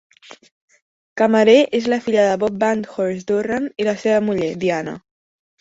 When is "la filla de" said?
1.93-2.39